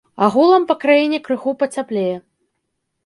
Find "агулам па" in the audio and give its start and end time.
0.27-0.77